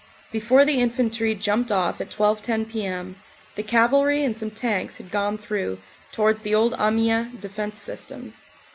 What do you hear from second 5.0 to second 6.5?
gone through, towards